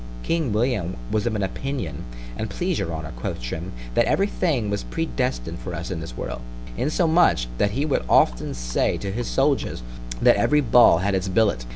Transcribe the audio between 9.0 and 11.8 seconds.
his soldiers, that "every ball had its billet."